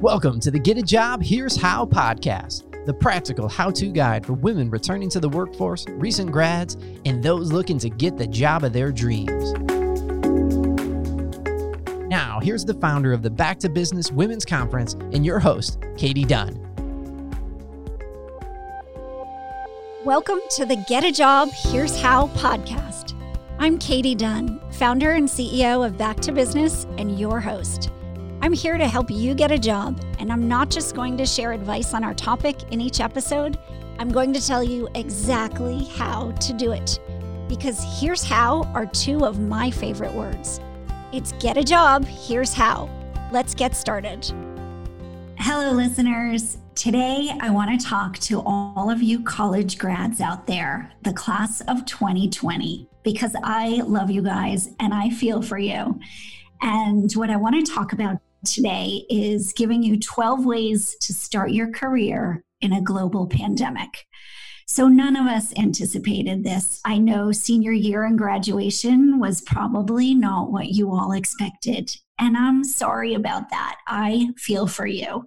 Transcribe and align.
Welcome 0.00 0.40
to 0.40 0.50
the 0.50 0.58
Get 0.58 0.78
a 0.78 0.82
Job 0.82 1.22
Here's 1.22 1.60
How 1.60 1.84
podcast, 1.84 2.86
the 2.86 2.94
practical 2.94 3.50
how 3.50 3.70
to 3.72 3.88
guide 3.88 4.24
for 4.24 4.32
women 4.32 4.70
returning 4.70 5.10
to 5.10 5.20
the 5.20 5.28
workforce, 5.28 5.84
recent 5.88 6.32
grads, 6.32 6.78
and 7.04 7.22
those 7.22 7.52
looking 7.52 7.78
to 7.80 7.90
get 7.90 8.16
the 8.16 8.26
job 8.26 8.64
of 8.64 8.72
their 8.72 8.92
dreams. 8.92 9.52
Now, 12.08 12.40
here's 12.40 12.64
the 12.64 12.78
founder 12.80 13.12
of 13.12 13.20
the 13.20 13.28
Back 13.28 13.58
to 13.58 13.68
Business 13.68 14.10
Women's 14.10 14.46
Conference 14.46 14.94
and 14.94 15.26
your 15.26 15.38
host, 15.38 15.84
Katie 15.98 16.24
Dunn. 16.24 16.58
Welcome 20.06 20.40
to 20.56 20.64
the 20.64 20.82
Get 20.88 21.04
a 21.04 21.12
Job 21.12 21.50
Here's 21.52 22.00
How 22.00 22.28
podcast. 22.28 23.14
I'm 23.58 23.76
Katie 23.76 24.14
Dunn, 24.14 24.62
founder 24.70 25.10
and 25.10 25.28
CEO 25.28 25.84
of 25.84 25.98
Back 25.98 26.20
to 26.20 26.32
Business 26.32 26.86
and 26.96 27.20
your 27.20 27.38
host. 27.38 27.90
I'm 28.42 28.54
here 28.54 28.78
to 28.78 28.88
help 28.88 29.10
you 29.10 29.34
get 29.34 29.50
a 29.50 29.58
job, 29.58 30.02
and 30.18 30.32
I'm 30.32 30.48
not 30.48 30.70
just 30.70 30.94
going 30.94 31.18
to 31.18 31.26
share 31.26 31.52
advice 31.52 31.92
on 31.92 32.02
our 32.02 32.14
topic 32.14 32.56
in 32.70 32.80
each 32.80 32.98
episode, 32.98 33.58
I'm 33.98 34.10
going 34.10 34.32
to 34.32 34.40
tell 34.40 34.64
you 34.64 34.88
exactly 34.94 35.84
how 35.84 36.30
to 36.30 36.54
do 36.54 36.72
it. 36.72 36.98
Because 37.50 37.84
here's 38.00 38.24
how 38.24 38.62
are 38.72 38.86
two 38.86 39.26
of 39.26 39.38
my 39.38 39.70
favorite 39.70 40.14
words. 40.14 40.58
It's 41.12 41.32
get 41.32 41.58
a 41.58 41.62
job, 41.62 42.06
here's 42.06 42.54
how. 42.54 42.88
Let's 43.30 43.54
get 43.54 43.76
started. 43.76 44.32
Hello, 45.36 45.72
listeners. 45.72 46.56
Today, 46.74 47.30
I 47.42 47.50
want 47.50 47.78
to 47.78 47.86
talk 47.86 48.18
to 48.20 48.40
all 48.40 48.90
of 48.90 49.02
you 49.02 49.22
college 49.22 49.76
grads 49.76 50.18
out 50.22 50.46
there, 50.46 50.90
the 51.02 51.12
class 51.12 51.60
of 51.68 51.84
2020, 51.84 52.88
because 53.02 53.36
I 53.44 53.82
love 53.82 54.10
you 54.10 54.22
guys 54.22 54.70
and 54.80 54.94
I 54.94 55.10
feel 55.10 55.42
for 55.42 55.58
you. 55.58 56.00
And 56.62 57.12
what 57.12 57.28
I 57.28 57.36
want 57.36 57.66
to 57.66 57.70
talk 57.70 57.92
about 57.92 58.18
today 58.44 59.04
is 59.08 59.52
giving 59.52 59.82
you 59.82 59.98
12 59.98 60.44
ways 60.44 60.96
to 61.00 61.12
start 61.12 61.50
your 61.50 61.70
career 61.70 62.44
in 62.60 62.72
a 62.72 62.82
global 62.82 63.26
pandemic. 63.26 64.06
So, 64.66 64.86
none 64.86 65.16
of 65.16 65.26
us 65.26 65.52
anticipated 65.58 66.44
this. 66.44 66.80
I 66.84 66.98
know 66.98 67.32
senior 67.32 67.72
year 67.72 68.04
and 68.04 68.16
graduation 68.16 69.18
was 69.18 69.40
probably 69.40 70.14
not 70.14 70.52
what 70.52 70.68
you 70.68 70.92
all 70.92 71.10
expected. 71.10 71.90
And 72.20 72.36
I'm 72.36 72.62
sorry 72.62 73.14
about 73.14 73.50
that. 73.50 73.78
I 73.88 74.28
feel 74.36 74.68
for 74.68 74.86
you. 74.86 75.24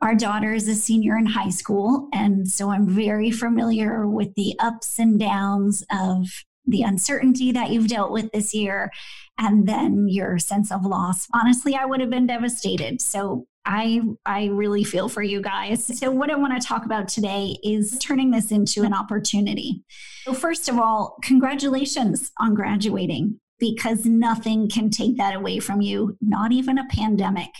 Our 0.00 0.16
daughter 0.16 0.52
is 0.52 0.66
a 0.66 0.74
senior 0.74 1.16
in 1.16 1.26
high 1.26 1.50
school. 1.50 2.08
And 2.12 2.48
so 2.48 2.70
I'm 2.70 2.88
very 2.88 3.30
familiar 3.30 4.08
with 4.08 4.34
the 4.34 4.56
ups 4.58 4.98
and 4.98 5.16
downs 5.20 5.84
of 5.92 6.26
the 6.66 6.82
uncertainty 6.82 7.52
that 7.52 7.70
you've 7.70 7.88
dealt 7.88 8.12
with 8.12 8.30
this 8.32 8.54
year 8.54 8.90
and 9.38 9.66
then 9.68 10.06
your 10.08 10.38
sense 10.38 10.70
of 10.70 10.84
loss. 10.84 11.26
Honestly, 11.34 11.74
I 11.74 11.84
would 11.84 12.00
have 12.00 12.10
been 12.10 12.26
devastated. 12.26 13.00
So 13.00 13.46
I 13.64 14.02
I 14.26 14.46
really 14.46 14.84
feel 14.84 15.08
for 15.08 15.22
you 15.22 15.40
guys. 15.40 15.98
So 15.98 16.10
what 16.10 16.30
I 16.30 16.36
want 16.36 16.60
to 16.60 16.66
talk 16.66 16.84
about 16.84 17.08
today 17.08 17.56
is 17.62 17.98
turning 17.98 18.30
this 18.30 18.50
into 18.50 18.82
an 18.82 18.92
opportunity. 18.92 19.82
So 20.24 20.34
first 20.34 20.68
of 20.68 20.78
all, 20.78 21.16
congratulations 21.22 22.32
on 22.40 22.54
graduating 22.54 23.38
because 23.60 24.04
nothing 24.04 24.68
can 24.68 24.90
take 24.90 25.16
that 25.18 25.36
away 25.36 25.60
from 25.60 25.80
you, 25.80 26.16
not 26.20 26.50
even 26.50 26.78
a 26.78 26.88
pandemic. 26.90 27.50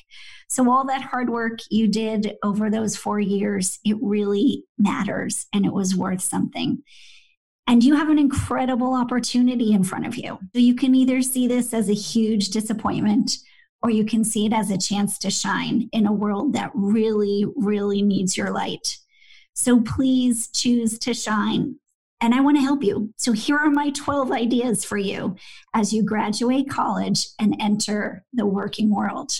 So 0.48 0.69
all 0.70 0.84
that 0.86 1.03
hard 1.03 1.30
work 1.30 1.61
you 1.70 1.86
did 1.86 2.34
over 2.42 2.69
those 2.69 2.97
4 2.97 3.20
years, 3.20 3.78
it 3.84 3.97
really 4.03 4.64
matters 4.78 5.47
and 5.55 5.64
it 5.64 5.73
was 5.73 5.97
worth 5.97 6.20
something. 6.20 6.83
And 7.66 7.84
you 7.84 7.94
have 7.96 8.10
an 8.10 8.18
incredible 8.18 8.94
opportunity 8.94 9.72
in 9.72 9.84
front 9.84 10.06
of 10.06 10.16
you. 10.16 10.38
So 10.55 10.60
you 10.60 10.74
can 10.74 10.94
either 10.94 11.22
see 11.22 11.46
this 11.46 11.72
as 11.72 11.88
a 11.88 11.94
huge 11.94 12.48
disappointment 12.48 13.38
or 13.82 13.91
you 13.91 14.05
can 14.05 14.24
see 14.24 14.46
it 14.46 14.52
as 14.52 14.70
a 14.70 14.78
chance 14.78 15.18
to 15.18 15.30
shine 15.30 15.88
in 15.92 16.06
a 16.06 16.12
world 16.12 16.52
that 16.52 16.70
really, 16.74 17.44
really 17.56 18.02
needs 18.02 18.36
your 18.36 18.50
light. 18.50 18.98
So 19.55 19.80
please 19.80 20.48
choose 20.48 20.98
to 21.00 21.14
shine. 21.14 21.77
And 22.20 22.34
I 22.34 22.40
want 22.40 22.56
to 22.56 22.62
help 22.62 22.84
you. 22.84 23.12
So 23.17 23.33
here 23.33 23.56
are 23.56 23.70
my 23.70 23.90
12 23.90 24.30
ideas 24.30 24.84
for 24.84 24.96
you 24.96 25.36
as 25.74 25.92
you 25.92 26.05
graduate 26.05 26.70
college 26.70 27.27
and 27.40 27.56
enter 27.61 28.24
the 28.33 28.46
working 28.46 28.94
world. 28.94 29.33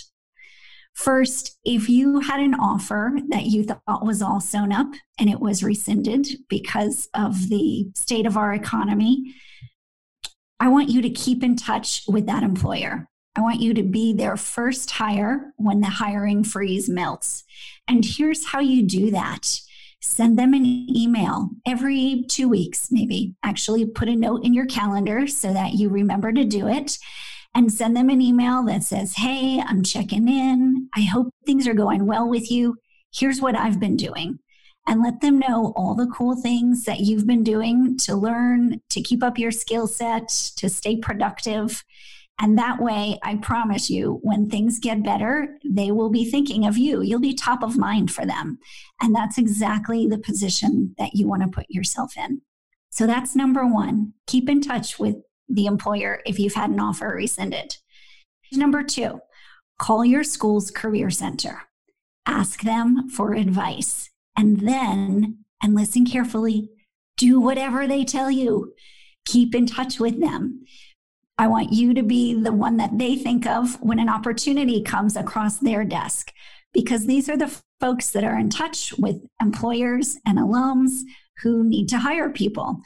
First, 0.93 1.57
if 1.65 1.89
you 1.89 2.19
had 2.19 2.39
an 2.39 2.53
offer 2.53 3.17
that 3.29 3.45
you 3.45 3.63
thought 3.63 4.05
was 4.05 4.21
all 4.21 4.39
sewn 4.39 4.71
up 4.71 4.87
and 5.19 5.29
it 5.29 5.39
was 5.39 5.63
rescinded 5.63 6.27
because 6.49 7.09
of 7.13 7.49
the 7.49 7.87
state 7.95 8.25
of 8.25 8.37
our 8.37 8.53
economy, 8.53 9.33
I 10.59 10.69
want 10.69 10.89
you 10.89 11.01
to 11.01 11.09
keep 11.09 11.43
in 11.43 11.55
touch 11.55 12.03
with 12.07 12.27
that 12.27 12.43
employer. 12.43 13.07
I 13.35 13.41
want 13.41 13.59
you 13.59 13.73
to 13.73 13.83
be 13.83 14.13
their 14.13 14.37
first 14.37 14.91
hire 14.91 15.53
when 15.57 15.81
the 15.81 15.87
hiring 15.87 16.43
freeze 16.43 16.87
melts. 16.87 17.43
And 17.87 18.05
here's 18.05 18.45
how 18.45 18.59
you 18.59 18.83
do 18.83 19.11
that 19.11 19.59
send 19.99 20.37
them 20.37 20.53
an 20.53 20.65
email 20.65 21.49
every 21.65 22.25
two 22.27 22.49
weeks, 22.49 22.89
maybe. 22.91 23.33
Actually, 23.41 23.85
put 23.85 24.09
a 24.09 24.15
note 24.15 24.43
in 24.43 24.53
your 24.53 24.65
calendar 24.65 25.27
so 25.27 25.53
that 25.53 25.73
you 25.73 25.89
remember 25.89 26.31
to 26.31 26.43
do 26.43 26.67
it 26.67 26.97
and 27.55 27.71
send 27.71 27.95
them 27.95 28.09
an 28.09 28.21
email 28.21 28.63
that 28.63 28.83
says, 28.83 29.15
Hey, 29.15 29.61
I'm 29.65 29.83
checking 29.83 30.27
in. 30.27 30.89
I 30.95 31.01
hope 31.01 31.29
things 31.45 31.67
are 31.67 31.73
going 31.73 32.05
well 32.05 32.27
with 32.27 32.49
you. 32.51 32.77
Here's 33.13 33.41
what 33.41 33.55
I've 33.55 33.79
been 33.79 33.97
doing. 33.97 34.39
And 34.85 35.01
let 35.01 35.21
them 35.21 35.39
know 35.39 35.71
all 35.77 35.95
the 35.95 36.07
cool 36.07 36.35
things 36.35 36.83
that 36.83 36.99
you've 36.99 37.25
been 37.25 37.43
doing 37.43 37.97
to 37.99 38.15
learn, 38.15 38.81
to 38.89 39.01
keep 39.01 39.23
up 39.23 39.37
your 39.37 39.51
skill 39.51 39.87
set, 39.87 40.27
to 40.57 40.69
stay 40.69 40.97
productive. 40.97 41.83
And 42.41 42.57
that 42.57 42.81
way, 42.81 43.17
I 43.23 43.35
promise 43.35 43.89
you, 43.89 44.19
when 44.23 44.49
things 44.49 44.79
get 44.79 45.03
better, 45.03 45.57
they 45.63 45.91
will 45.91 46.09
be 46.09 46.29
thinking 46.29 46.65
of 46.65 46.77
you. 46.77 47.01
You'll 47.01 47.21
be 47.21 47.33
top 47.33 47.63
of 47.63 47.77
mind 47.77 48.11
for 48.11 48.25
them. 48.25 48.57
And 49.01 49.15
that's 49.15 49.37
exactly 49.37 50.07
the 50.07 50.17
position 50.17 50.95
that 50.97 51.13
you 51.13 51.27
want 51.27 51.43
to 51.43 51.47
put 51.47 51.67
yourself 51.69 52.17
in. 52.17 52.41
So 52.89 53.07
that's 53.07 53.35
number 53.35 53.65
one. 53.65 54.13
Keep 54.27 54.49
in 54.49 54.61
touch 54.61 54.99
with 54.99 55.17
the 55.49 55.65
employer 55.65 56.21
if 56.25 56.39
you've 56.39 56.53
had 56.53 56.69
an 56.69 56.79
offer 56.79 57.13
rescinded. 57.15 57.77
Number 58.51 58.83
two, 58.83 59.21
call 59.79 60.05
your 60.05 60.23
school's 60.23 60.71
career 60.71 61.09
center, 61.09 61.63
ask 62.25 62.61
them 62.61 63.09
for 63.09 63.33
advice, 63.33 64.09
and 64.37 64.59
then, 64.61 65.39
and 65.61 65.75
listen 65.75 66.05
carefully, 66.05 66.69
do 67.17 67.39
whatever 67.39 67.87
they 67.87 68.03
tell 68.03 68.29
you. 68.29 68.73
Keep 69.25 69.55
in 69.55 69.65
touch 69.65 69.99
with 69.99 70.19
them. 70.19 70.65
I 71.37 71.47
want 71.47 71.73
you 71.73 71.93
to 71.93 72.03
be 72.03 72.33
the 72.33 72.51
one 72.51 72.77
that 72.77 72.97
they 72.97 73.15
think 73.15 73.47
of 73.47 73.81
when 73.81 73.99
an 73.99 74.09
opportunity 74.09 74.83
comes 74.83 75.15
across 75.15 75.57
their 75.57 75.83
desk, 75.83 76.31
because 76.73 77.05
these 77.05 77.27
are 77.29 77.37
the 77.37 77.55
folks 77.79 78.11
that 78.11 78.23
are 78.23 78.37
in 78.37 78.49
touch 78.49 78.93
with 78.97 79.21
employers 79.41 80.17
and 80.25 80.37
alums 80.37 81.01
who 81.41 81.63
need 81.63 81.89
to 81.89 81.97
hire 81.97 82.29
people. 82.29 82.81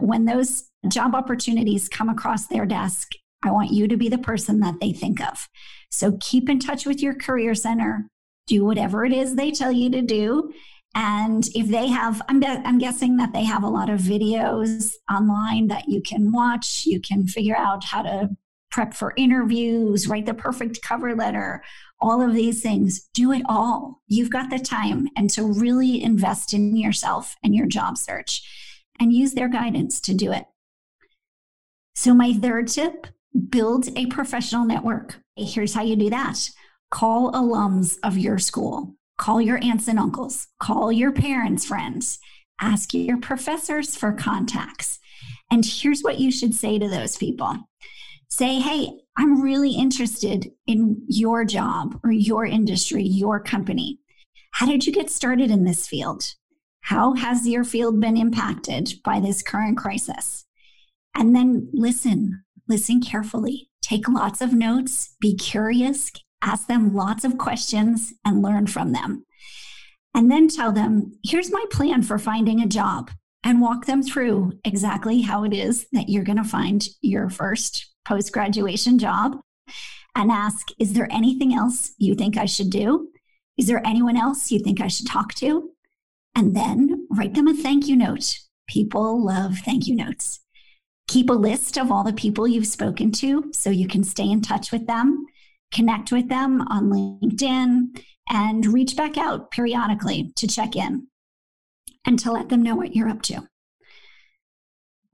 When 0.00 0.24
those 0.24 0.64
job 0.88 1.14
opportunities 1.14 1.88
come 1.88 2.08
across 2.08 2.46
their 2.46 2.66
desk, 2.66 3.12
I 3.42 3.50
want 3.50 3.72
you 3.72 3.86
to 3.88 3.96
be 3.96 4.08
the 4.08 4.18
person 4.18 4.60
that 4.60 4.80
they 4.80 4.92
think 4.92 5.20
of. 5.20 5.48
So 5.90 6.16
keep 6.20 6.48
in 6.48 6.58
touch 6.58 6.86
with 6.86 7.02
your 7.02 7.14
career 7.14 7.54
center, 7.54 8.08
do 8.46 8.64
whatever 8.64 9.04
it 9.04 9.12
is 9.12 9.36
they 9.36 9.50
tell 9.50 9.72
you 9.72 9.90
to 9.90 10.02
do. 10.02 10.52
And 10.94 11.44
if 11.54 11.68
they 11.68 11.88
have, 11.88 12.22
I'm, 12.28 12.42
I'm 12.44 12.78
guessing 12.78 13.16
that 13.16 13.32
they 13.32 13.44
have 13.44 13.64
a 13.64 13.68
lot 13.68 13.90
of 13.90 14.00
videos 14.00 14.92
online 15.10 15.68
that 15.68 15.88
you 15.88 16.00
can 16.00 16.32
watch. 16.32 16.84
You 16.86 17.00
can 17.00 17.26
figure 17.26 17.56
out 17.56 17.84
how 17.84 18.02
to 18.02 18.30
prep 18.70 18.94
for 18.94 19.12
interviews, 19.16 20.08
write 20.08 20.26
the 20.26 20.34
perfect 20.34 20.82
cover 20.82 21.14
letter, 21.14 21.62
all 22.00 22.20
of 22.20 22.34
these 22.34 22.60
things. 22.60 23.08
Do 23.12 23.32
it 23.32 23.42
all. 23.48 24.02
You've 24.08 24.30
got 24.30 24.50
the 24.50 24.58
time 24.58 25.08
and 25.16 25.30
to 25.30 25.44
really 25.44 26.02
invest 26.02 26.52
in 26.52 26.76
yourself 26.76 27.36
and 27.42 27.54
your 27.54 27.66
job 27.66 27.98
search 27.98 28.42
and 29.00 29.12
use 29.12 29.34
their 29.34 29.48
guidance 29.48 30.00
to 30.02 30.14
do 30.14 30.32
it. 30.32 30.44
So, 31.94 32.14
my 32.14 32.32
third 32.32 32.68
tip 32.68 33.06
build 33.48 33.88
a 33.96 34.06
professional 34.06 34.64
network. 34.64 35.20
Here's 35.36 35.74
how 35.74 35.82
you 35.82 35.96
do 35.96 36.10
that 36.10 36.50
call 36.90 37.32
alums 37.32 37.98
of 38.04 38.16
your 38.16 38.38
school, 38.38 38.94
call 39.18 39.40
your 39.40 39.62
aunts 39.64 39.88
and 39.88 39.98
uncles, 39.98 40.46
call 40.60 40.92
your 40.92 41.10
parents' 41.10 41.64
friends, 41.64 42.20
ask 42.60 42.94
your 42.94 43.18
professors 43.18 43.96
for 43.96 44.12
contacts. 44.12 45.00
And 45.50 45.64
here's 45.64 46.02
what 46.02 46.20
you 46.20 46.30
should 46.30 46.54
say 46.54 46.78
to 46.78 46.88
those 46.88 47.16
people 47.16 47.56
say, 48.28 48.58
hey, 48.58 48.90
I'm 49.16 49.40
really 49.40 49.72
interested 49.74 50.50
in 50.66 51.02
your 51.08 51.44
job 51.44 52.00
or 52.02 52.10
your 52.10 52.44
industry, 52.44 53.04
your 53.04 53.38
company. 53.40 54.00
How 54.52 54.66
did 54.66 54.86
you 54.86 54.92
get 54.92 55.10
started 55.10 55.50
in 55.50 55.64
this 55.64 55.86
field? 55.86 56.34
How 56.84 57.14
has 57.14 57.48
your 57.48 57.64
field 57.64 57.98
been 57.98 58.18
impacted 58.18 58.92
by 59.02 59.18
this 59.18 59.42
current 59.42 59.78
crisis? 59.78 60.44
And 61.16 61.34
then 61.34 61.70
listen, 61.72 62.44
listen 62.68 63.00
carefully, 63.00 63.70
take 63.80 64.06
lots 64.06 64.42
of 64.42 64.52
notes, 64.52 65.16
be 65.18 65.34
curious, 65.34 66.12
ask 66.42 66.66
them 66.66 66.94
lots 66.94 67.24
of 67.24 67.38
questions, 67.38 68.12
and 68.22 68.42
learn 68.42 68.66
from 68.66 68.92
them. 68.92 69.24
And 70.14 70.30
then 70.30 70.46
tell 70.46 70.72
them, 70.72 71.18
here's 71.24 71.50
my 71.50 71.64
plan 71.70 72.02
for 72.02 72.18
finding 72.18 72.60
a 72.60 72.66
job, 72.66 73.10
and 73.42 73.62
walk 73.62 73.86
them 73.86 74.02
through 74.02 74.52
exactly 74.62 75.22
how 75.22 75.44
it 75.44 75.54
is 75.54 75.86
that 75.92 76.10
you're 76.10 76.22
going 76.22 76.36
to 76.36 76.44
find 76.44 76.86
your 77.00 77.30
first 77.30 77.94
post 78.04 78.30
graduation 78.30 78.98
job. 78.98 79.38
And 80.14 80.30
ask, 80.30 80.68
is 80.78 80.92
there 80.92 81.08
anything 81.10 81.54
else 81.54 81.94
you 81.96 82.14
think 82.14 82.36
I 82.36 82.44
should 82.44 82.68
do? 82.68 83.08
Is 83.56 83.68
there 83.68 83.80
anyone 83.86 84.18
else 84.18 84.50
you 84.50 84.58
think 84.58 84.82
I 84.82 84.88
should 84.88 85.06
talk 85.06 85.32
to? 85.36 85.70
And 86.34 86.54
then 86.56 87.06
write 87.10 87.34
them 87.34 87.48
a 87.48 87.54
thank 87.54 87.86
you 87.86 87.96
note. 87.96 88.38
People 88.68 89.24
love 89.24 89.58
thank 89.58 89.86
you 89.86 89.94
notes. 89.94 90.40
Keep 91.06 91.30
a 91.30 91.34
list 91.34 91.76
of 91.76 91.92
all 91.92 92.02
the 92.02 92.12
people 92.12 92.48
you've 92.48 92.66
spoken 92.66 93.12
to 93.12 93.50
so 93.52 93.70
you 93.70 93.86
can 93.86 94.02
stay 94.02 94.28
in 94.28 94.40
touch 94.40 94.72
with 94.72 94.86
them, 94.86 95.26
connect 95.72 96.10
with 96.10 96.28
them 96.28 96.62
on 96.62 96.90
LinkedIn, 96.90 98.00
and 98.30 98.66
reach 98.66 98.96
back 98.96 99.18
out 99.18 99.50
periodically 99.50 100.32
to 100.36 100.46
check 100.46 100.76
in 100.76 101.08
and 102.06 102.18
to 102.18 102.32
let 102.32 102.48
them 102.48 102.62
know 102.62 102.74
what 102.74 102.96
you're 102.96 103.08
up 103.08 103.22
to. 103.22 103.46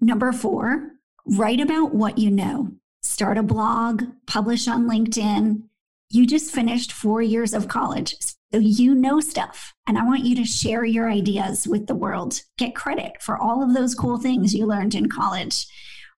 Number 0.01 0.33
four, 0.33 0.93
write 1.27 1.61
about 1.61 1.95
what 1.95 2.19
you 2.19 2.31
know. 2.31 2.71
Start 3.03 3.37
a 3.37 3.43
blog, 3.43 4.05
publish 4.27 4.69
on 4.69 4.89
LinkedIn. 4.89 5.63
You 6.09 6.27
just 6.27 6.53
finished 6.53 6.93
four 6.93 7.21
years 7.21 7.53
of 7.53 7.69
college, 7.69 8.15
so 8.53 8.59
you 8.59 8.95
know 8.95 9.21
stuff. 9.21 9.75
And 9.87 9.97
I 9.97 10.05
want 10.05 10.25
you 10.25 10.35
to 10.37 10.45
share 10.45 10.85
your 10.85 11.11
ideas 11.11 11.69
with 11.69 11.87
the 11.87 11.95
world. 11.95 12.41
Get 12.59 12.75
credit 12.75 13.21
for 13.21 13.37
all 13.37 13.63
of 13.63 13.75
those 13.75 13.95
cool 13.95 14.19
things 14.19 14.55
you 14.55 14.67
learned 14.67 14.95
in 14.95 15.09
college. 15.09 15.67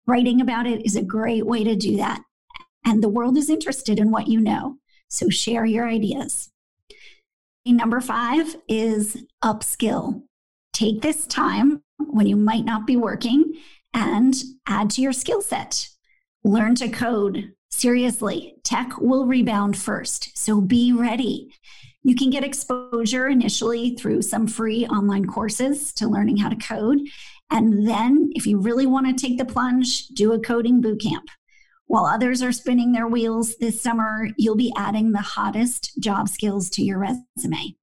Writing 0.06 0.40
about 0.40 0.66
it 0.66 0.84
is 0.84 0.96
a 0.96 1.02
great 1.02 1.46
way 1.46 1.62
to 1.62 1.76
do 1.76 1.96
that. 1.98 2.22
And 2.84 3.02
the 3.02 3.08
world 3.08 3.36
is 3.36 3.50
interested 3.50 3.98
in 3.98 4.10
what 4.10 4.28
you 4.28 4.40
know. 4.40 4.76
So 5.08 5.28
share 5.28 5.64
your 5.64 5.86
ideas. 5.88 6.50
Number 7.64 8.00
five 8.00 8.56
is 8.66 9.24
upskill. 9.44 10.22
Take 10.72 11.02
this 11.02 11.26
time 11.26 11.82
when 11.98 12.26
you 12.26 12.36
might 12.36 12.64
not 12.64 12.86
be 12.86 12.96
working 12.96 13.54
and 13.94 14.34
add 14.66 14.90
to 14.90 15.02
your 15.02 15.12
skill 15.12 15.42
set. 15.42 15.88
Learn 16.42 16.74
to 16.76 16.88
code. 16.88 17.52
Seriously, 17.70 18.56
tech 18.64 18.98
will 18.98 19.26
rebound 19.26 19.76
first. 19.76 20.36
So 20.36 20.60
be 20.60 20.92
ready. 20.92 21.54
You 22.04 22.16
can 22.16 22.30
get 22.30 22.44
exposure 22.44 23.28
initially 23.28 23.94
through 23.94 24.22
some 24.22 24.46
free 24.46 24.86
online 24.86 25.26
courses 25.26 25.92
to 25.94 26.08
learning 26.08 26.38
how 26.38 26.48
to 26.48 26.56
code. 26.56 27.00
And 27.50 27.86
then, 27.86 28.30
if 28.32 28.46
you 28.46 28.58
really 28.58 28.86
want 28.86 29.06
to 29.06 29.26
take 29.26 29.38
the 29.38 29.44
plunge, 29.44 30.08
do 30.08 30.32
a 30.32 30.40
coding 30.40 30.82
bootcamp. 30.82 31.26
While 31.86 32.06
others 32.06 32.42
are 32.42 32.52
spinning 32.52 32.92
their 32.92 33.06
wheels 33.06 33.56
this 33.58 33.80
summer, 33.80 34.28
you'll 34.36 34.56
be 34.56 34.72
adding 34.76 35.12
the 35.12 35.20
hottest 35.20 35.92
job 36.00 36.28
skills 36.28 36.70
to 36.70 36.82
your 36.82 36.98
resume. 36.98 37.76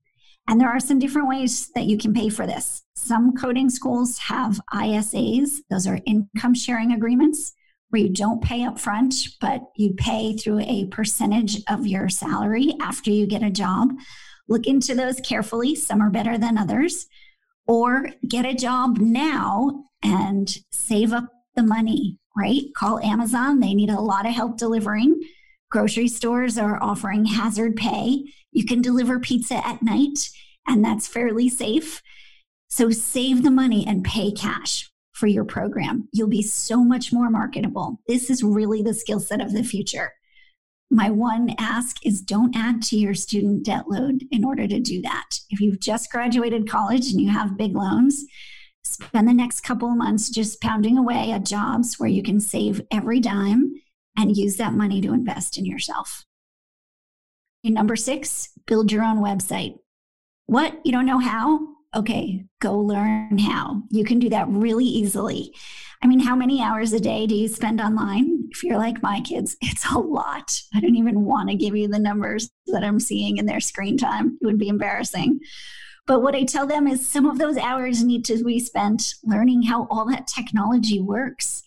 And 0.48 0.60
there 0.60 0.70
are 0.70 0.80
some 0.80 1.00
different 1.00 1.30
ways 1.30 1.70
that 1.76 1.86
you 1.86 1.98
can 1.98 2.14
pay 2.14 2.30
for 2.30 2.48
this. 2.48 2.82
Some 2.96 3.36
coding 3.38 3.70
schools 3.70 4.18
have 4.18 4.60
ISAs, 4.74 5.60
those 5.70 5.86
are 5.86 6.00
income 6.06 6.56
sharing 6.56 6.92
agreements 6.92 7.54
where 7.90 8.02
you 8.02 8.10
don't 8.10 8.44
pay 8.44 8.64
up 8.64 8.80
front, 8.80 9.16
but 9.42 9.62
you 9.76 9.94
pay 9.94 10.36
through 10.36 10.60
a 10.62 10.86
percentage 10.88 11.62
of 11.68 11.88
your 11.88 12.10
salary 12.10 12.76
after 12.80 13.10
you 13.10 13.26
get 13.26 13.44
a 13.44 13.50
job. 13.50 13.90
Look 14.48 14.68
into 14.68 14.96
those 14.96 15.20
carefully. 15.20 15.76
Some 15.76 16.02
are 16.02 16.10
better 16.10 16.38
than 16.38 16.58
others. 16.58 17.08
Or 17.68 18.10
get 18.28 18.46
a 18.46 18.54
job 18.54 18.98
now 18.98 19.86
and 20.04 20.56
save 20.72 21.14
up 21.14 21.26
the 21.56 21.64
money, 21.64 22.18
right? 22.36 22.64
Call 22.76 23.00
Amazon. 23.00 23.60
They 23.60 23.74
need 23.74 23.90
a 23.90 24.00
lot 24.00 24.26
of 24.26 24.34
help 24.34 24.58
delivering. 24.58 25.20
Grocery 25.70 26.08
stores 26.08 26.58
are 26.58 26.82
offering 26.82 27.26
hazard 27.26 27.76
pay. 27.76 28.24
You 28.52 28.66
can 28.66 28.82
deliver 28.82 29.20
pizza 29.20 29.66
at 29.66 29.84
night, 29.84 30.30
and 30.68 30.84
that's 30.84 31.08
fairly 31.08 31.48
safe. 31.48 32.02
So 32.70 32.90
save 32.90 33.44
the 33.44 33.52
money 33.52 33.86
and 33.88 34.04
pay 34.04 34.32
cash 34.32 34.89
for 35.20 35.28
your 35.28 35.44
program. 35.44 36.08
You'll 36.14 36.30
be 36.30 36.42
so 36.42 36.84
much 36.84 37.12
more 37.12 37.30
marketable. 37.30 38.00
This 38.08 38.30
is 38.30 38.42
really 38.42 38.82
the 38.82 38.94
skill 38.94 39.20
set 39.20 39.42
of 39.42 39.52
the 39.52 39.64
future. 39.64 40.14
My 40.90 41.10
one 41.10 41.54
ask 41.60 42.04
is 42.06 42.22
don't 42.22 42.56
add 42.56 42.82
to 42.84 42.98
your 42.98 43.14
student 43.14 43.64
debt 43.64 43.90
load 43.90 44.24
in 44.32 44.44
order 44.44 44.68
to 44.68 44.80
do 44.80 45.02
that. 45.02 45.30
If 45.50 45.60
you've 45.60 45.80
just 45.80 46.12
graduated 46.12 46.70
college 46.70 47.12
and 47.12 47.22
you 47.22 47.30
have 47.30 47.58
big 47.58 47.76
loans, 47.76 48.26
spend 48.84 49.28
the 49.28 49.34
next 49.34 49.62
couple 49.62 49.92
of 49.92 49.98
months 49.98 50.30
just 50.30 50.62
pounding 50.62 50.98
away 50.98 51.32
at 51.32 51.46
jobs 51.46 52.00
where 52.00 52.10
you 52.10 52.24
can 52.24 52.40
save 52.40 52.82
every 52.92 53.20
dime 53.20 53.74
and 54.18 54.36
use 54.36 54.56
that 54.56 54.74
money 54.74 55.02
to 55.02 55.14
invest 55.14 55.58
in 55.58 55.66
yourself. 55.66 56.26
And 57.64 57.74
number 57.74 57.96
six, 57.96 58.50
build 58.66 58.92
your 58.92 59.04
own 59.04 59.18
website. 59.18 59.76
What? 60.46 60.80
You 60.84 60.92
don't 60.92 61.06
know 61.06 61.20
how? 61.20 61.60
Okay, 61.96 62.46
go 62.62 62.78
learn 62.78 63.40
how. 63.40 63.82
You 63.90 64.04
can 64.04 64.20
do 64.20 64.30
that 64.30 64.48
really 64.48 64.86
easily. 64.86 65.56
I 66.04 66.08
mean, 66.08 66.20
how 66.20 66.36
many 66.36 66.62
hours 66.62 66.94
a 66.94 67.00
day 67.00 67.26
do 67.26 67.34
you 67.34 67.48
spend 67.48 67.82
online? 67.82 68.48
If 68.52 68.64
you're 68.64 68.78
like 68.78 69.02
my 69.02 69.22
kids, 69.22 69.58
it's 69.62 69.90
a 69.92 69.98
lot. 69.98 70.62
I 70.74 70.82
don't 70.82 70.96
even 70.96 71.26
want 71.26 71.50
to 71.50 71.56
give 71.56 71.76
you 71.76 71.88
the 71.88 72.00
numbers 72.00 72.52
that 72.68 72.84
I'm 72.84 73.00
seeing 73.00 73.38
in 73.38 73.48
their 73.48 73.60
screen 73.60 73.98
time. 73.98 74.38
It 74.40 74.46
would 74.46 74.60
be 74.60 74.68
embarrassing. 74.68 75.40
But 76.06 76.22
what 76.22 76.36
I 76.36 76.44
tell 76.44 76.66
them 76.66 76.88
is 76.88 77.08
some 77.08 77.26
of 77.26 77.38
those 77.38 77.58
hours 77.58 78.04
need 78.04 78.26
to 78.26 78.44
be 78.44 78.60
spent 78.60 79.16
learning 79.24 79.64
how 79.64 79.88
all 79.90 80.06
that 80.10 80.28
technology 80.28 81.00
works. 81.00 81.64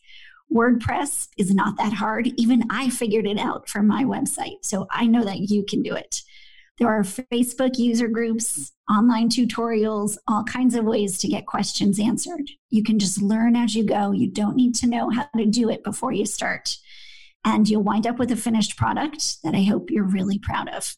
WordPress 0.52 1.28
is 1.38 1.54
not 1.54 1.76
that 1.78 1.92
hard. 1.92 2.28
Even 2.36 2.64
I 2.70 2.90
figured 2.90 3.26
it 3.26 3.38
out 3.38 3.68
for 3.68 3.82
my 3.82 4.04
website. 4.04 4.58
So 4.62 4.86
I 4.90 5.06
know 5.06 5.25
that 5.25 5.50
you 5.50 5.64
can 5.68 5.82
do 5.82 5.94
it. 5.94 6.22
There 6.82 6.90
are 6.90 7.05
Facebook 7.05 7.79
user 7.79 8.08
groups, 8.08 8.73
online 8.90 9.29
tutorials, 9.29 10.17
all 10.26 10.43
kinds 10.43 10.75
of 10.75 10.84
ways 10.84 11.17
to 11.19 11.29
get 11.29 11.46
questions 11.46 12.00
answered. 12.00 12.50
You 12.70 12.82
can 12.82 12.99
just 12.99 13.23
learn 13.23 13.55
as 13.55 13.76
you 13.76 13.84
go. 13.84 14.11
You 14.11 14.26
don't 14.26 14.56
need 14.56 14.75
to 14.76 14.88
know 14.88 15.08
how 15.08 15.29
to 15.37 15.46
do 15.46 15.70
it 15.70 15.84
before 15.84 16.11
you 16.11 16.26
start. 16.26 16.76
And 17.44 17.69
you'll 17.69 17.84
wind 17.84 18.05
up 18.05 18.19
with 18.19 18.32
a 18.32 18.37
finished 18.37 18.76
product 18.76 19.40
that 19.44 19.55
I 19.55 19.62
hope 19.62 19.93
you're 19.93 20.02
really 20.02 20.40
proud 20.40 20.70
of. 20.70 20.96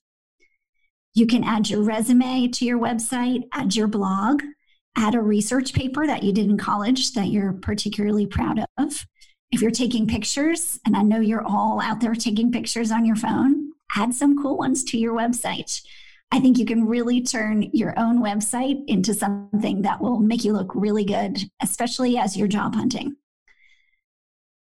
You 1.12 1.26
can 1.26 1.44
add 1.44 1.68
your 1.68 1.82
resume 1.82 2.48
to 2.48 2.64
your 2.64 2.78
website, 2.78 3.42
add 3.52 3.76
your 3.76 3.86
blog, 3.86 4.42
add 4.96 5.14
a 5.14 5.20
research 5.20 5.74
paper 5.74 6.06
that 6.06 6.22
you 6.22 6.32
did 6.32 6.48
in 6.48 6.56
college 6.56 7.12
that 7.12 7.28
you're 7.28 7.52
particularly 7.52 8.26
proud 8.26 8.64
of. 8.78 9.04
If 9.52 9.60
you're 9.60 9.70
taking 9.70 10.06
pictures, 10.06 10.80
and 10.86 10.96
I 10.96 11.02
know 11.02 11.20
you're 11.20 11.46
all 11.46 11.78
out 11.82 12.00
there 12.00 12.14
taking 12.14 12.50
pictures 12.52 12.90
on 12.90 13.04
your 13.04 13.16
phone, 13.16 13.63
add 13.94 14.14
some 14.14 14.40
cool 14.40 14.56
ones 14.56 14.84
to 14.84 14.98
your 14.98 15.14
website. 15.14 15.82
I 16.30 16.40
think 16.40 16.58
you 16.58 16.66
can 16.66 16.86
really 16.86 17.22
turn 17.22 17.70
your 17.72 17.98
own 17.98 18.22
website 18.22 18.82
into 18.88 19.14
something 19.14 19.82
that 19.82 20.00
will 20.00 20.18
make 20.18 20.44
you 20.44 20.52
look 20.52 20.74
really 20.74 21.04
good, 21.04 21.38
especially 21.62 22.18
as 22.18 22.36
you're 22.36 22.48
job 22.48 22.74
hunting. 22.74 23.16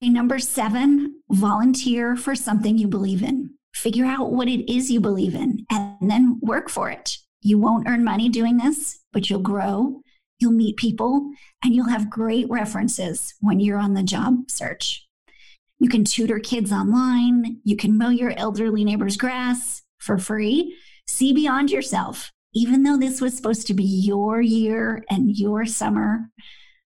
Number 0.01 0.39
seven, 0.39 1.21
volunteer 1.31 2.15
for 2.15 2.33
something 2.33 2.77
you 2.77 2.87
believe 2.87 3.21
in. 3.21 3.51
Figure 3.75 4.05
out 4.05 4.31
what 4.31 4.47
it 4.47 4.71
is 4.71 4.89
you 4.89 4.99
believe 4.99 5.35
in 5.35 5.65
and 5.69 6.09
then 6.09 6.39
work 6.41 6.69
for 6.69 6.89
it. 6.89 7.17
You 7.41 7.59
won't 7.59 7.87
earn 7.87 8.03
money 8.03 8.27
doing 8.27 8.57
this, 8.57 8.99
but 9.13 9.29
you'll 9.29 9.39
grow 9.39 10.01
You'll 10.41 10.51
meet 10.51 10.75
people 10.75 11.29
and 11.63 11.75
you'll 11.75 11.89
have 11.89 12.09
great 12.09 12.49
references 12.49 13.35
when 13.41 13.59
you're 13.59 13.77
on 13.77 13.93
the 13.93 14.01
job 14.01 14.49
search. 14.49 15.07
You 15.81 15.89
can 15.89 16.05
tutor 16.05 16.37
kids 16.37 16.71
online. 16.71 17.59
You 17.63 17.75
can 17.75 17.97
mow 17.97 18.09
your 18.09 18.37
elderly 18.37 18.85
neighbor's 18.85 19.17
grass 19.17 19.81
for 19.97 20.19
free. 20.19 20.77
See 21.07 21.33
beyond 21.33 21.71
yourself. 21.71 22.31
Even 22.53 22.83
though 22.83 22.97
this 22.97 23.19
was 23.19 23.35
supposed 23.35 23.65
to 23.65 23.73
be 23.73 23.83
your 23.83 24.41
year 24.41 25.03
and 25.09 25.35
your 25.35 25.65
summer, 25.65 26.29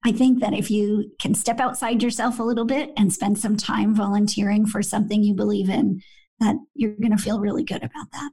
I 0.05 0.12
think 0.12 0.41
that 0.41 0.53
if 0.53 0.71
you 0.71 1.12
can 1.19 1.35
step 1.35 1.61
outside 1.61 2.03
yourself 2.03 2.38
a 2.38 2.43
little 2.43 2.67
bit 2.67 2.93
and 2.99 3.11
spend 3.11 3.38
some 3.38 3.57
time 3.57 3.95
volunteering 3.95 4.67
for 4.67 4.83
something 4.83 5.23
you 5.23 5.33
believe 5.33 5.71
in, 5.71 6.03
that 6.41 6.57
you're 6.75 6.95
going 6.97 7.17
to 7.17 7.23
feel 7.23 7.41
really 7.41 7.64
good 7.64 7.83
about 7.83 8.11
that. 8.12 8.33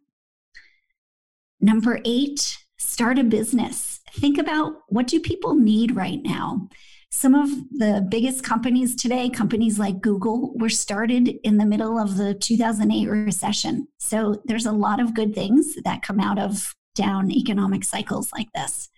Number 1.62 2.02
eight, 2.04 2.58
start 2.78 3.18
a 3.18 3.24
business 3.24 4.02
think 4.14 4.38
about 4.38 4.74
what 4.90 5.08
do 5.08 5.20
people 5.20 5.56
need 5.56 5.96
right 5.96 6.22
now 6.24 6.70
some 7.12 7.36
of 7.36 7.50
the 7.72 8.06
biggest 8.10 8.44
companies 8.44 8.96
today 8.96 9.30
companies 9.30 9.78
like 9.78 10.02
google 10.02 10.54
were 10.56 10.70
started 10.70 11.28
in 11.44 11.58
the 11.58 11.66
middle 11.66 12.00
of 12.00 12.18
the 12.18 12.34
2008 12.34 13.08
recession. 13.08 13.88
So 14.00 14.42
there's 14.46 14.66
a 14.66 14.72
lot 14.72 15.02
of 15.02 15.14
good 15.14 15.36
things 15.36 15.76
that 15.84 16.02
come 16.02 16.20
out 16.20 16.40
of 16.40 16.74
down 16.96 17.32
economic 17.32 17.84
cycles 17.84 18.32
like 18.34 18.48
this. 18.56 18.90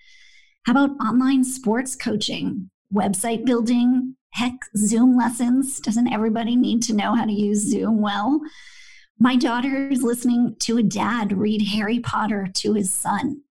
How 0.66 0.74
about 0.74 0.98
online 0.98 1.44
sports 1.44 1.96
coaching 1.96 2.70
website 2.94 3.46
building? 3.46 4.16
Heck 4.34 4.54
zoom 4.78 5.18
lessons. 5.18 5.80
Doesn't 5.80 6.12
everybody 6.12 6.56
need 6.56 6.82
to 6.84 6.94
know 6.94 7.16
how 7.16 7.26
to 7.26 7.32
use 7.34 7.60
zoom 7.60 8.02
well? 8.02 8.42
My 9.20 9.36
daughter 9.36 9.90
is 9.90 10.04
listening 10.04 10.56
to 10.60 10.78
a 10.78 10.84
dad 10.84 11.34
read 11.34 11.62
harry 11.68 12.00
potter 12.00 12.48
to 12.56 12.74
his 12.74 12.92
son 12.92 13.42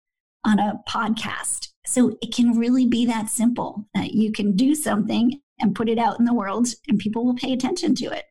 on 0.45 0.59
a 0.59 0.81
podcast. 0.88 1.72
So 1.84 2.16
it 2.22 2.34
can 2.34 2.58
really 2.58 2.86
be 2.86 3.06
that 3.06 3.28
simple 3.28 3.86
that 3.94 4.12
you 4.12 4.32
can 4.32 4.54
do 4.54 4.74
something 4.74 5.40
and 5.58 5.74
put 5.74 5.88
it 5.88 5.98
out 5.98 6.18
in 6.18 6.24
the 6.24 6.34
world 6.34 6.68
and 6.88 6.98
people 6.98 7.24
will 7.24 7.34
pay 7.34 7.52
attention 7.52 7.94
to 7.96 8.06
it. 8.06 8.24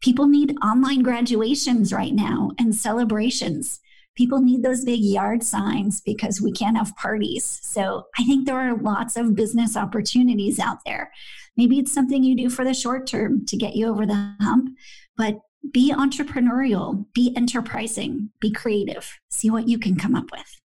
People 0.00 0.26
need 0.26 0.56
online 0.62 1.02
graduations 1.02 1.92
right 1.92 2.12
now 2.12 2.50
and 2.58 2.74
celebrations. 2.74 3.80
People 4.16 4.40
need 4.40 4.62
those 4.62 4.84
big 4.84 5.00
yard 5.00 5.42
signs 5.42 6.00
because 6.00 6.40
we 6.40 6.52
can't 6.52 6.76
have 6.76 6.94
parties. 6.96 7.58
So 7.62 8.04
I 8.18 8.24
think 8.24 8.46
there 8.46 8.58
are 8.58 8.76
lots 8.76 9.16
of 9.16 9.34
business 9.34 9.76
opportunities 9.76 10.58
out 10.60 10.78
there. 10.84 11.10
Maybe 11.56 11.78
it's 11.78 11.92
something 11.92 12.22
you 12.22 12.36
do 12.36 12.50
for 12.50 12.64
the 12.64 12.74
short 12.74 13.06
term 13.06 13.46
to 13.46 13.56
get 13.56 13.76
you 13.76 13.88
over 13.88 14.06
the 14.06 14.36
hump, 14.40 14.76
but 15.16 15.40
be 15.72 15.92
entrepreneurial, 15.92 17.06
be 17.14 17.32
enterprising, 17.36 18.30
be 18.40 18.50
creative, 18.52 19.18
see 19.30 19.50
what 19.50 19.68
you 19.68 19.78
can 19.78 19.96
come 19.96 20.14
up 20.14 20.30
with. 20.30 20.60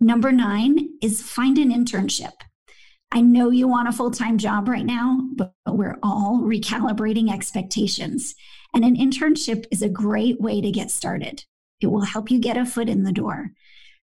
Number 0.00 0.32
nine 0.32 0.88
is 1.02 1.20
find 1.22 1.58
an 1.58 1.70
internship. 1.70 2.32
I 3.12 3.20
know 3.20 3.50
you 3.50 3.68
want 3.68 3.88
a 3.88 3.92
full 3.92 4.10
time 4.10 4.38
job 4.38 4.66
right 4.66 4.86
now, 4.86 5.20
but 5.34 5.52
we're 5.68 5.98
all 6.02 6.40
recalibrating 6.42 7.30
expectations. 7.30 8.34
And 8.74 8.84
an 8.84 8.96
internship 8.96 9.66
is 9.70 9.82
a 9.82 9.88
great 9.88 10.40
way 10.40 10.62
to 10.62 10.70
get 10.70 10.90
started. 10.90 11.44
It 11.80 11.88
will 11.88 12.04
help 12.04 12.30
you 12.30 12.38
get 12.38 12.56
a 12.56 12.64
foot 12.64 12.88
in 12.88 13.02
the 13.02 13.12
door. 13.12 13.50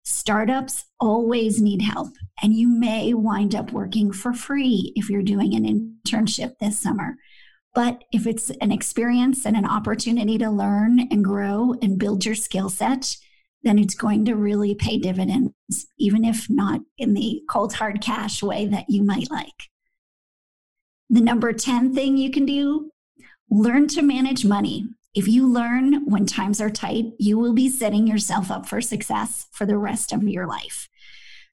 Startups 0.04 0.86
always 1.00 1.62
need 1.62 1.82
help, 1.82 2.14
and 2.42 2.54
you 2.54 2.68
may 2.68 3.14
wind 3.14 3.56
up 3.56 3.72
working 3.72 4.12
for 4.12 4.34
free 4.34 4.94
if 4.96 5.10
you're 5.10 5.24
doing 5.24 5.54
an 5.56 5.66
internship 5.66 6.58
this 6.60 6.80
summer. 6.80 7.16
But 7.74 8.04
if 8.12 8.26
it's 8.26 8.50
an 8.62 8.72
experience 8.72 9.46
and 9.46 9.58
an 9.58 9.66
opportunity 9.66 10.38
to 10.38 10.50
learn 10.50 11.00
and 11.12 11.24
grow 11.24 11.76
and 11.82 12.00
build 12.00 12.26
your 12.26 12.36
skill 12.36 12.70
set, 12.70 13.18
then 13.68 13.78
it's 13.78 13.96
going 13.96 14.26
to 14.26 14.36
really 14.36 14.74
pay 14.74 14.98
dividends, 14.98 15.54
even 15.98 16.24
if 16.24 16.50
not 16.50 16.82
in 16.98 17.14
the 17.14 17.42
cold 17.50 17.74
hard 17.74 18.02
cash 18.02 18.42
way 18.42 18.66
that 18.66 18.90
you 18.90 19.04
might 19.04 19.30
like. 19.30 19.70
The 21.10 21.22
number 21.22 21.52
10 21.54 21.94
thing 21.94 22.18
you 22.18 22.32
can 22.32 22.46
do 22.46 22.92
learn 23.50 23.88
to 23.90 24.02
manage 24.02 24.46
money. 24.46 24.88
If 25.14 25.28
you 25.28 25.48
learn 25.48 26.06
when 26.06 26.26
times 26.26 26.62
are 26.62 26.70
tight, 26.70 27.06
you 27.18 27.38
will 27.38 27.54
be 27.54 27.70
setting 27.70 28.08
yourself 28.08 28.52
up 28.52 28.68
for 28.68 28.82
success 28.82 29.48
for 29.52 29.66
the 29.66 29.78
rest 29.78 30.14
of 30.14 30.24
your 30.24 30.48
life. 30.48 30.88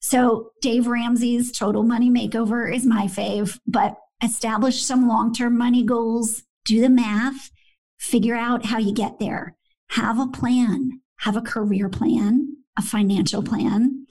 So, 0.00 0.50
Dave 0.60 0.86
Ramsey's 0.86 1.50
Total 1.50 1.82
Money 1.82 2.10
Makeover 2.10 2.72
is 2.72 2.84
my 2.84 3.06
fave, 3.06 3.58
but 3.66 3.96
establish 4.22 4.82
some 4.82 5.08
long 5.08 5.32
term 5.32 5.56
money 5.56 5.82
goals, 5.82 6.42
do 6.66 6.80
the 6.80 6.90
math, 6.90 7.50
figure 7.98 8.34
out 8.34 8.66
how 8.66 8.78
you 8.78 8.92
get 8.92 9.18
there, 9.18 9.56
have 9.90 10.18
a 10.18 10.26
plan, 10.26 11.00
have 11.24 11.36
a 11.36 11.40
career 11.40 11.88
plan, 11.88 12.54
a 12.76 12.82
financial 12.82 13.42
mm-hmm. 13.42 13.54
plan. 13.54 14.06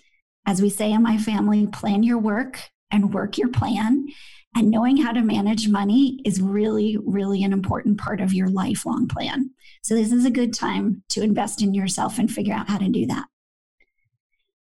As 0.46 0.62
we 0.62 0.70
say 0.70 0.92
in 0.92 1.04
my 1.04 1.18
family, 1.18 1.68
plan 1.68 2.02
your 2.02 2.18
work 2.18 2.72
and 2.92 3.14
work 3.14 3.38
your 3.38 3.50
plan. 3.50 4.08
And 4.56 4.70
knowing 4.70 4.98
how 4.98 5.12
to 5.12 5.22
manage 5.22 5.68
money 5.68 6.20
is 6.26 6.42
really, 6.42 6.98
really 7.04 7.44
an 7.44 7.54
important 7.54 8.00
part 8.00 8.20
of 8.20 8.34
your 8.34 8.50
lifelong 8.50 9.08
plan. 9.08 9.52
So, 9.84 9.96
this 9.96 10.12
is 10.12 10.26
a 10.26 10.32
good 10.32 10.54
time 10.54 11.04
to 11.10 11.24
invest 11.24 11.62
in 11.62 11.74
yourself 11.74 12.20
and 12.20 12.32
figure 12.32 12.54
out 12.54 12.70
how 12.70 12.78
to 12.78 12.90
do 12.90 13.08
that. 13.08 13.26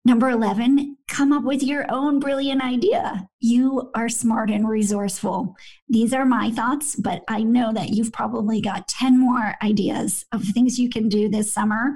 Number 0.06 0.30
11, 0.30 0.98
come 1.08 1.34
up 1.34 1.44
with 1.44 1.62
your 1.62 1.86
own 1.92 2.20
brilliant 2.20 2.64
idea. 2.64 3.28
You 3.40 3.92
are 3.96 4.10
smart 4.10 4.50
and 4.50 4.68
resourceful. 4.68 5.56
These 5.88 6.14
are 6.14 6.26
my 6.26 6.52
thoughts, 6.52 6.96
but 6.96 7.24
I 7.28 7.44
know 7.44 7.74
that 7.74 7.90
you've 7.90 8.14
probably 8.14 8.62
got 8.62 8.88
10 8.88 9.20
more 9.20 9.56
ideas 9.62 10.26
of 10.32 10.44
things 10.44 10.80
you 10.80 10.90
can 10.90 11.10
do 11.10 11.30
this 11.30 11.52
summer 11.52 11.96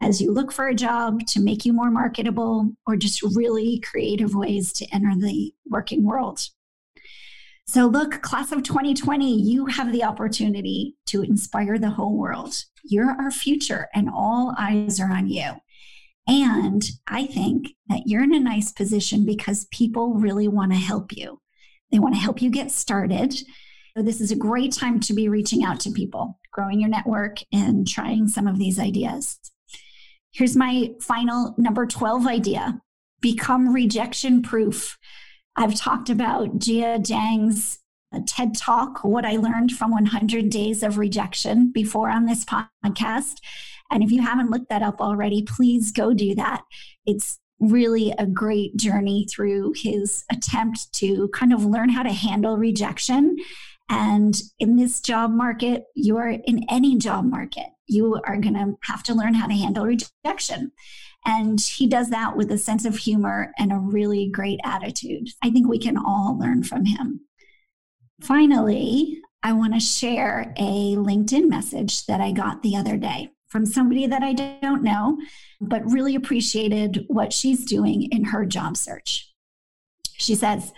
as 0.00 0.20
you 0.20 0.32
look 0.32 0.52
for 0.52 0.68
a 0.68 0.74
job 0.74 1.26
to 1.26 1.40
make 1.40 1.64
you 1.64 1.72
more 1.72 1.90
marketable 1.90 2.72
or 2.86 2.96
just 2.96 3.22
really 3.22 3.80
creative 3.80 4.34
ways 4.34 4.72
to 4.74 4.86
enter 4.92 5.14
the 5.18 5.52
working 5.66 6.04
world. 6.04 6.40
So, 7.66 7.86
look, 7.86 8.20
class 8.20 8.52
of 8.52 8.62
2020, 8.62 9.40
you 9.40 9.66
have 9.66 9.90
the 9.90 10.04
opportunity 10.04 10.96
to 11.06 11.22
inspire 11.22 11.78
the 11.78 11.90
whole 11.90 12.16
world. 12.16 12.54
You're 12.82 13.10
our 13.10 13.30
future, 13.30 13.88
and 13.94 14.10
all 14.14 14.54
eyes 14.58 15.00
are 15.00 15.10
on 15.10 15.28
you. 15.28 15.52
And 16.28 16.84
I 17.06 17.26
think 17.26 17.68
that 17.88 18.02
you're 18.06 18.22
in 18.22 18.34
a 18.34 18.40
nice 18.40 18.70
position 18.70 19.24
because 19.24 19.66
people 19.70 20.14
really 20.14 20.46
want 20.46 20.72
to 20.72 20.78
help 20.78 21.16
you. 21.16 21.40
They 21.90 21.98
want 21.98 22.14
to 22.14 22.20
help 22.20 22.42
you 22.42 22.50
get 22.50 22.70
started. 22.70 23.32
So, 23.96 24.02
this 24.02 24.20
is 24.20 24.30
a 24.30 24.36
great 24.36 24.72
time 24.72 25.00
to 25.00 25.14
be 25.14 25.30
reaching 25.30 25.64
out 25.64 25.80
to 25.80 25.90
people, 25.90 26.38
growing 26.52 26.80
your 26.80 26.90
network, 26.90 27.38
and 27.50 27.88
trying 27.88 28.28
some 28.28 28.46
of 28.46 28.58
these 28.58 28.78
ideas. 28.78 29.38
Here's 30.34 30.56
my 30.56 30.90
final 31.00 31.54
number 31.56 31.86
12 31.86 32.26
idea 32.26 32.80
become 33.20 33.72
rejection 33.72 34.42
proof. 34.42 34.98
I've 35.56 35.76
talked 35.76 36.10
about 36.10 36.58
Jia 36.58 36.98
Jiang's 36.98 37.78
uh, 38.12 38.20
TED 38.26 38.54
Talk, 38.54 39.02
what 39.02 39.24
I 39.24 39.36
learned 39.36 39.72
from 39.72 39.92
100 39.92 40.50
Days 40.50 40.82
of 40.82 40.98
Rejection 40.98 41.70
before 41.72 42.10
on 42.10 42.26
this 42.26 42.44
podcast. 42.44 43.36
And 43.90 44.02
if 44.02 44.10
you 44.10 44.20
haven't 44.20 44.50
looked 44.50 44.68
that 44.68 44.82
up 44.82 45.00
already, 45.00 45.42
please 45.42 45.90
go 45.90 46.12
do 46.12 46.34
that. 46.34 46.64
It's 47.06 47.38
really 47.60 48.12
a 48.18 48.26
great 48.26 48.76
journey 48.76 49.26
through 49.30 49.74
his 49.76 50.24
attempt 50.30 50.92
to 50.94 51.28
kind 51.28 51.52
of 51.52 51.64
learn 51.64 51.88
how 51.88 52.02
to 52.02 52.12
handle 52.12 52.58
rejection. 52.58 53.36
And 53.88 54.34
in 54.58 54.76
this 54.76 55.00
job 55.00 55.30
market, 55.30 55.84
you're 55.94 56.28
in 56.28 56.64
any 56.68 56.96
job 56.96 57.24
market 57.24 57.66
you 57.86 58.20
are 58.24 58.36
going 58.36 58.54
to 58.54 58.76
have 58.84 59.02
to 59.04 59.14
learn 59.14 59.34
how 59.34 59.46
to 59.46 59.54
handle 59.54 59.86
rejection. 59.86 60.72
And 61.26 61.60
he 61.60 61.86
does 61.86 62.10
that 62.10 62.36
with 62.36 62.50
a 62.50 62.58
sense 62.58 62.84
of 62.84 62.96
humor 62.96 63.52
and 63.58 63.72
a 63.72 63.78
really 63.78 64.28
great 64.28 64.60
attitude. 64.64 65.28
I 65.42 65.50
think 65.50 65.68
we 65.68 65.78
can 65.78 65.96
all 65.96 66.38
learn 66.38 66.62
from 66.62 66.84
him. 66.84 67.20
Finally, 68.20 69.20
I 69.42 69.52
want 69.52 69.74
to 69.74 69.80
share 69.80 70.54
a 70.56 70.96
LinkedIn 70.96 71.48
message 71.48 72.06
that 72.06 72.20
I 72.20 72.32
got 72.32 72.62
the 72.62 72.76
other 72.76 72.96
day 72.96 73.30
from 73.48 73.66
somebody 73.66 74.06
that 74.06 74.22
I 74.22 74.32
don't 74.32 74.82
know, 74.82 75.18
but 75.60 75.90
really 75.90 76.14
appreciated 76.14 77.04
what 77.08 77.32
she's 77.32 77.64
doing 77.64 78.10
in 78.10 78.24
her 78.24 78.44
job 78.44 78.76
search. 78.76 79.32
She 80.16 80.34
says, 80.34 80.72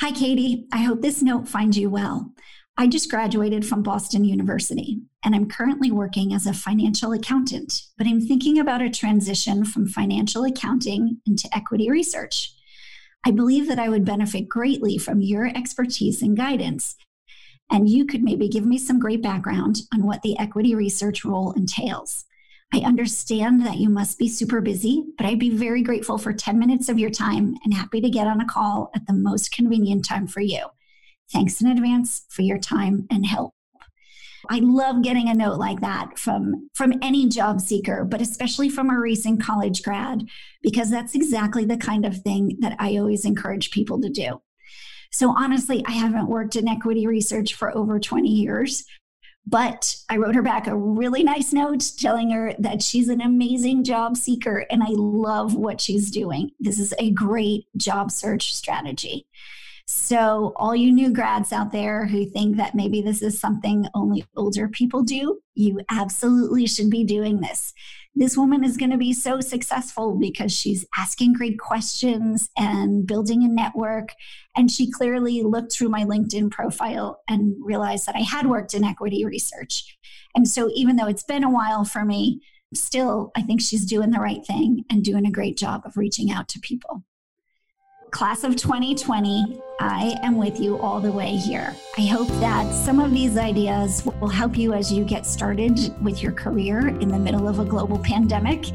Hi, 0.00 0.12
Katie. 0.12 0.66
I 0.72 0.78
hope 0.78 1.02
this 1.02 1.20
note 1.20 1.46
finds 1.46 1.76
you 1.76 1.90
well. 1.90 2.32
I 2.78 2.86
just 2.86 3.10
graduated 3.10 3.66
from 3.66 3.82
Boston 3.82 4.24
University 4.24 5.02
and 5.22 5.34
I'm 5.34 5.46
currently 5.46 5.90
working 5.90 6.32
as 6.32 6.46
a 6.46 6.54
financial 6.54 7.12
accountant, 7.12 7.82
but 7.98 8.06
I'm 8.06 8.22
thinking 8.22 8.58
about 8.58 8.80
a 8.80 8.88
transition 8.88 9.62
from 9.62 9.86
financial 9.86 10.46
accounting 10.46 11.18
into 11.26 11.54
equity 11.54 11.90
research. 11.90 12.50
I 13.26 13.30
believe 13.30 13.68
that 13.68 13.78
I 13.78 13.90
would 13.90 14.06
benefit 14.06 14.48
greatly 14.48 14.96
from 14.96 15.20
your 15.20 15.48
expertise 15.48 16.22
and 16.22 16.34
guidance. 16.34 16.96
And 17.70 17.86
you 17.86 18.06
could 18.06 18.22
maybe 18.22 18.48
give 18.48 18.64
me 18.64 18.78
some 18.78 18.98
great 18.98 19.22
background 19.22 19.82
on 19.92 20.06
what 20.06 20.22
the 20.22 20.38
equity 20.38 20.74
research 20.74 21.26
role 21.26 21.52
entails. 21.52 22.24
I 22.72 22.78
understand 22.80 23.66
that 23.66 23.78
you 23.78 23.88
must 23.88 24.18
be 24.18 24.28
super 24.28 24.60
busy, 24.60 25.04
but 25.16 25.26
I'd 25.26 25.40
be 25.40 25.50
very 25.50 25.82
grateful 25.82 26.18
for 26.18 26.32
10 26.32 26.58
minutes 26.58 26.88
of 26.88 26.98
your 26.98 27.10
time 27.10 27.56
and 27.64 27.74
happy 27.74 28.00
to 28.00 28.08
get 28.08 28.28
on 28.28 28.40
a 28.40 28.46
call 28.46 28.90
at 28.94 29.06
the 29.06 29.12
most 29.12 29.50
convenient 29.50 30.04
time 30.04 30.28
for 30.28 30.40
you. 30.40 30.66
Thanks 31.32 31.60
in 31.60 31.68
advance 31.68 32.26
for 32.28 32.42
your 32.42 32.58
time 32.58 33.06
and 33.10 33.26
help. 33.26 33.54
I 34.48 34.60
love 34.60 35.02
getting 35.02 35.28
a 35.28 35.34
note 35.34 35.58
like 35.58 35.80
that 35.80 36.18
from 36.18 36.70
from 36.74 36.94
any 37.02 37.28
job 37.28 37.60
seeker, 37.60 38.04
but 38.04 38.22
especially 38.22 38.70
from 38.70 38.88
a 38.88 38.98
recent 38.98 39.42
college 39.42 39.82
grad 39.82 40.24
because 40.62 40.90
that's 40.90 41.14
exactly 41.14 41.64
the 41.64 41.76
kind 41.76 42.06
of 42.06 42.22
thing 42.22 42.56
that 42.60 42.74
I 42.78 42.96
always 42.96 43.24
encourage 43.24 43.70
people 43.70 44.00
to 44.00 44.08
do. 44.08 44.40
So 45.12 45.34
honestly, 45.36 45.84
I 45.86 45.92
haven't 45.92 46.28
worked 46.28 46.56
in 46.56 46.68
equity 46.68 47.06
research 47.06 47.54
for 47.54 47.76
over 47.76 47.98
20 47.98 48.28
years, 48.28 48.84
but 49.46 49.96
I 50.08 50.16
wrote 50.16 50.34
her 50.34 50.42
back 50.42 50.66
a 50.66 50.76
really 50.76 51.22
nice 51.22 51.52
note 51.52 51.92
telling 51.98 52.30
her 52.30 52.54
that 52.58 52.82
she's 52.82 53.08
an 53.08 53.20
amazing 53.20 53.84
job 53.84 54.16
seeker 54.16 54.66
and 54.70 54.82
I 54.82 54.90
love 54.90 55.54
what 55.54 55.80
she's 55.80 56.10
doing. 56.10 56.50
This 56.60 56.78
is 56.78 56.94
a 56.98 57.10
great 57.10 57.66
job 57.76 58.10
search 58.10 58.54
strategy. 58.54 59.26
So, 59.92 60.52
all 60.54 60.76
you 60.76 60.92
new 60.92 61.12
grads 61.12 61.52
out 61.52 61.72
there 61.72 62.06
who 62.06 62.24
think 62.24 62.56
that 62.58 62.76
maybe 62.76 63.02
this 63.02 63.22
is 63.22 63.40
something 63.40 63.88
only 63.92 64.24
older 64.36 64.68
people 64.68 65.02
do, 65.02 65.40
you 65.56 65.80
absolutely 65.90 66.68
should 66.68 66.90
be 66.90 67.02
doing 67.02 67.40
this. 67.40 67.74
This 68.14 68.36
woman 68.36 68.64
is 68.64 68.76
going 68.76 68.90
to 68.90 68.96
be 68.96 69.12
so 69.12 69.40
successful 69.40 70.16
because 70.18 70.52
she's 70.52 70.84
asking 70.98 71.34
great 71.34 71.58
questions 71.58 72.50
and 72.58 73.06
building 73.06 73.44
a 73.44 73.48
network. 73.48 74.12
And 74.56 74.70
she 74.70 74.90
clearly 74.90 75.42
looked 75.42 75.72
through 75.72 75.90
my 75.90 76.04
LinkedIn 76.04 76.50
profile 76.50 77.22
and 77.28 77.54
realized 77.60 78.06
that 78.06 78.16
I 78.16 78.22
had 78.22 78.46
worked 78.46 78.74
in 78.74 78.84
equity 78.84 79.24
research. 79.24 79.96
And 80.34 80.48
so, 80.48 80.70
even 80.74 80.96
though 80.96 81.06
it's 81.06 81.22
been 81.22 81.44
a 81.44 81.50
while 81.50 81.84
for 81.84 82.04
me, 82.04 82.40
still, 82.74 83.30
I 83.36 83.42
think 83.42 83.60
she's 83.60 83.86
doing 83.86 84.10
the 84.10 84.20
right 84.20 84.44
thing 84.44 84.84
and 84.90 85.04
doing 85.04 85.26
a 85.26 85.30
great 85.30 85.56
job 85.56 85.82
of 85.84 85.96
reaching 85.96 86.30
out 86.30 86.48
to 86.48 86.60
people 86.60 87.04
class 88.10 88.44
of 88.44 88.56
2020, 88.56 89.62
I 89.78 90.16
am 90.22 90.36
with 90.36 90.60
you 90.60 90.78
all 90.78 91.00
the 91.00 91.12
way 91.12 91.36
here. 91.36 91.74
I 91.96 92.02
hope 92.02 92.28
that 92.40 92.70
some 92.72 92.98
of 92.98 93.12
these 93.12 93.36
ideas 93.36 94.04
will 94.20 94.28
help 94.28 94.56
you 94.56 94.74
as 94.74 94.92
you 94.92 95.04
get 95.04 95.24
started 95.24 95.78
with 96.02 96.22
your 96.22 96.32
career 96.32 96.88
in 96.88 97.08
the 97.08 97.18
middle 97.18 97.48
of 97.48 97.60
a 97.60 97.64
global 97.64 97.98
pandemic. 97.98 98.66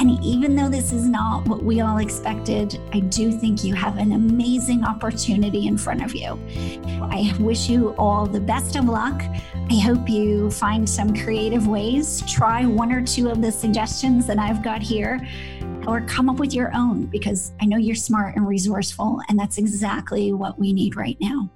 And 0.00 0.22
even 0.22 0.54
though 0.54 0.68
this 0.68 0.92
is 0.92 1.08
not 1.08 1.46
what 1.48 1.64
we 1.64 1.80
all 1.80 1.98
expected, 1.98 2.80
I 2.92 3.00
do 3.00 3.32
think 3.32 3.64
you 3.64 3.74
have 3.74 3.98
an 3.98 4.12
amazing 4.12 4.84
opportunity 4.84 5.66
in 5.66 5.76
front 5.76 6.04
of 6.04 6.14
you. 6.14 6.38
I 7.02 7.34
wish 7.40 7.68
you 7.68 7.96
all 7.98 8.24
the 8.24 8.40
best 8.40 8.76
of 8.76 8.84
luck. 8.84 9.20
I 9.70 9.80
hope 9.80 10.08
you 10.08 10.52
find 10.52 10.88
some 10.88 11.14
creative 11.14 11.66
ways, 11.66 12.22
try 12.30 12.64
one 12.64 12.92
or 12.92 13.04
two 13.04 13.28
of 13.28 13.42
the 13.42 13.50
suggestions 13.50 14.24
that 14.26 14.38
I've 14.38 14.62
got 14.62 14.82
here 14.82 15.26
or 15.88 16.02
come 16.02 16.28
up 16.28 16.38
with 16.38 16.54
your 16.54 16.70
own 16.76 17.06
because 17.06 17.52
I 17.60 17.64
know 17.64 17.78
you're 17.78 17.96
smart 17.96 18.36
and 18.36 18.46
resourceful, 18.46 19.20
and 19.28 19.38
that's 19.38 19.58
exactly 19.58 20.32
what 20.32 20.58
we 20.58 20.72
need 20.72 20.96
right 20.96 21.16
now. 21.20 21.50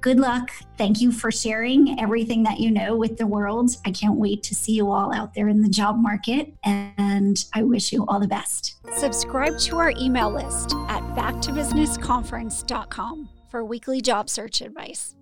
Good 0.00 0.18
luck. 0.18 0.50
Thank 0.76 1.00
you 1.00 1.12
for 1.12 1.30
sharing 1.30 2.00
everything 2.00 2.42
that 2.44 2.58
you 2.60 2.70
know 2.70 2.96
with 2.96 3.18
the 3.18 3.26
world. 3.26 3.70
I 3.84 3.90
can't 3.90 4.16
wait 4.16 4.42
to 4.44 4.54
see 4.54 4.72
you 4.72 4.90
all 4.90 5.12
out 5.12 5.34
there 5.34 5.48
in 5.48 5.60
the 5.62 5.68
job 5.68 5.98
market, 5.98 6.54
and 6.64 7.44
I 7.54 7.62
wish 7.62 7.92
you 7.92 8.06
all 8.06 8.18
the 8.20 8.28
best. 8.28 8.76
Subscribe 8.96 9.58
to 9.58 9.76
our 9.78 9.92
email 9.98 10.30
list 10.30 10.74
at 10.88 11.02
backtobusinessconference.com 11.14 13.28
for 13.50 13.64
weekly 13.64 14.00
job 14.00 14.30
search 14.30 14.60
advice. 14.60 15.16